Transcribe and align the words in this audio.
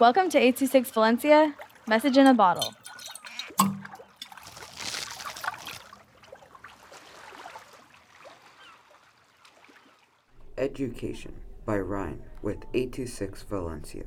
Welcome 0.00 0.30
to 0.30 0.38
826 0.38 0.92
Valencia, 0.92 1.56
message 1.88 2.16
in 2.16 2.28
a 2.28 2.32
bottle. 2.32 2.72
Education 10.56 11.34
by 11.66 11.80
Ryan 11.80 12.22
with 12.42 12.58
826 12.72 13.42
Valencia. 13.42 14.04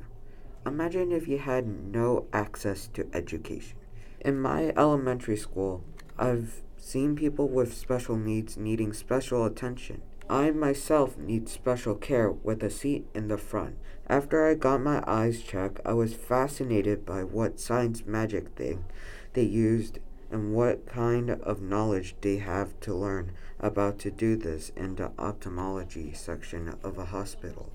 Imagine 0.64 1.12
if 1.12 1.28
you 1.28 1.36
had 1.36 1.66
no 1.66 2.24
access 2.32 2.88
to 2.94 3.06
education. 3.12 3.76
In 4.20 4.40
my 4.40 4.72
elementary 4.74 5.36
school, 5.36 5.84
I've 6.18 6.62
seen 6.78 7.16
people 7.16 7.50
with 7.50 7.74
special 7.74 8.16
needs 8.16 8.56
needing 8.56 8.94
special 8.94 9.44
attention. 9.44 10.00
I 10.32 10.50
myself 10.50 11.18
need 11.18 11.46
special 11.50 11.94
care 11.94 12.30
with 12.30 12.62
a 12.62 12.70
seat 12.70 13.06
in 13.12 13.28
the 13.28 13.36
front. 13.36 13.76
After 14.06 14.48
I 14.48 14.54
got 14.54 14.80
my 14.80 15.04
eyes 15.06 15.42
checked, 15.42 15.78
I 15.84 15.92
was 15.92 16.14
fascinated 16.14 17.04
by 17.04 17.22
what 17.22 17.60
science 17.60 18.06
magic 18.06 18.48
thing 18.56 18.86
they 19.34 19.42
used 19.42 19.98
and 20.30 20.54
what 20.54 20.86
kind 20.86 21.28
of 21.28 21.60
knowledge 21.60 22.16
they 22.22 22.38
have 22.38 22.80
to 22.80 22.94
learn 22.94 23.32
about 23.60 23.98
to 23.98 24.10
do 24.10 24.34
this 24.34 24.72
in 24.74 24.94
the 24.94 25.12
ophthalmology 25.18 26.14
section 26.14 26.76
of 26.82 26.96
a 26.96 27.04
hospital. 27.04 27.70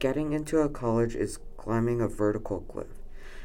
Getting 0.00 0.32
into 0.32 0.58
a 0.58 0.68
college 0.68 1.14
is 1.14 1.38
climbing 1.56 2.00
a 2.00 2.08
vertical 2.08 2.62
cliff, 2.62 2.98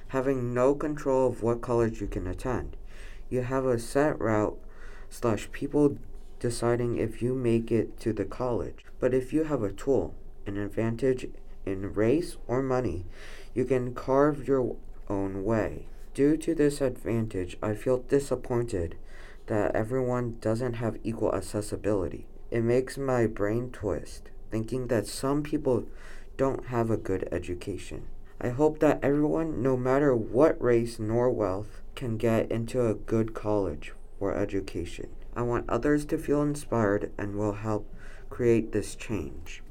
having 0.07 0.55
no 0.55 0.73
control 0.73 1.27
of 1.27 1.43
what 1.43 1.61
college 1.61 2.01
you 2.01 2.07
can 2.07 2.25
attend. 2.25 2.77
You 3.29 3.41
have 3.41 3.65
a 3.67 3.77
set 3.77 4.19
route 4.19 4.57
slash 5.11 5.51
people 5.51 5.99
deciding 6.45 6.95
if 6.95 7.23
you 7.23 7.33
make 7.33 7.71
it 7.71 7.99
to 7.99 8.13
the 8.13 8.23
college. 8.23 8.85
But 8.99 9.15
if 9.15 9.33
you 9.33 9.45
have 9.45 9.63
a 9.63 9.71
tool, 9.71 10.13
an 10.45 10.57
advantage 10.57 11.25
in 11.65 11.91
race 11.95 12.37
or 12.45 12.61
money, 12.61 13.05
you 13.55 13.65
can 13.65 13.95
carve 13.95 14.47
your 14.47 14.75
own 15.09 15.43
way. 15.43 15.87
Due 16.13 16.37
to 16.37 16.53
this 16.53 16.81
advantage, 16.81 17.57
I 17.63 17.73
feel 17.73 17.97
disappointed 17.97 18.95
that 19.47 19.75
everyone 19.75 20.37
doesn't 20.39 20.73
have 20.73 20.99
equal 21.03 21.33
accessibility. 21.33 22.27
It 22.51 22.61
makes 22.61 22.95
my 22.95 23.25
brain 23.25 23.71
twist, 23.71 24.29
thinking 24.51 24.85
that 24.89 25.07
some 25.07 25.41
people 25.41 25.87
don't 26.37 26.67
have 26.67 26.91
a 26.91 27.05
good 27.09 27.27
education. 27.31 28.05
I 28.39 28.49
hope 28.49 28.77
that 28.81 28.99
everyone, 29.01 29.63
no 29.63 29.75
matter 29.75 30.15
what 30.15 30.61
race 30.61 30.99
nor 30.99 31.31
wealth, 31.31 31.81
can 31.95 32.17
get 32.17 32.51
into 32.51 32.85
a 32.85 32.93
good 32.93 33.33
college 33.33 33.93
for 34.19 34.33
education. 34.33 35.09
I 35.35 35.41
want 35.41 35.69
others 35.69 36.05
to 36.05 36.17
feel 36.17 36.41
inspired 36.41 37.11
and 37.17 37.35
will 37.35 37.53
help 37.53 37.93
create 38.29 38.71
this 38.71 38.95
change. 38.95 39.61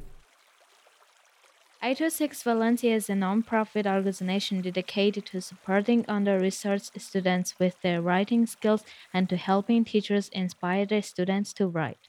826 1.83 2.42
Valencia 2.45 2.95
is 2.95 3.11
a 3.11 3.15
non-profit 3.15 3.87
organization 3.87 4.62
dedicated 4.62 5.27
to 5.27 5.42
supporting 5.42 6.05
under-resourced 6.09 6.98
students 6.98 7.59
with 7.59 7.78
their 7.83 8.00
writing 8.00 8.47
skills 8.47 8.84
and 9.12 9.28
to 9.28 9.37
helping 9.37 9.84
teachers 9.84 10.28
inspire 10.28 10.87
their 10.87 11.03
students 11.03 11.53
to 11.53 11.67
write. 11.67 12.09